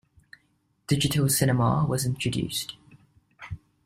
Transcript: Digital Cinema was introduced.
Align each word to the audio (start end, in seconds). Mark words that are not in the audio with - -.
Digital 0.87 1.29
Cinema 1.29 1.85
was 1.87 2.07
introduced. 2.07 2.73